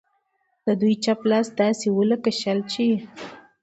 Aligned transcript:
د 0.65 0.67
دوی 0.81 0.93
چپ 1.03 1.19
لاس 1.31 1.47
به 1.51 1.55
داسې 1.61 1.87
و 1.91 1.99
لکه 2.11 2.31
شل 2.39 2.59
چې 2.71 2.81
وي. 2.89 2.99